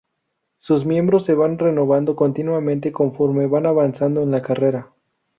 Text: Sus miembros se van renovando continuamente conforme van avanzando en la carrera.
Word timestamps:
Sus 0.57 0.83
miembros 0.83 1.25
se 1.25 1.35
van 1.35 1.59
renovando 1.59 2.15
continuamente 2.15 2.91
conforme 2.91 3.45
van 3.45 3.67
avanzando 3.67 4.23
en 4.23 4.31
la 4.31 4.41
carrera. 4.41 4.91